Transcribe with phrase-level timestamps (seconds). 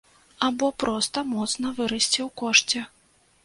[0.47, 2.87] Або проста моцна вырасце ў кошце.